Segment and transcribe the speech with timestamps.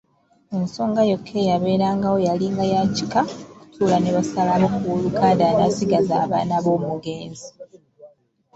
[0.57, 3.21] Ensonga yokka eyabeerangawo yalinga ya kika
[3.59, 7.47] kutuula ne basalawo ku wooluganda anaasigaza abaana b’omugenzi.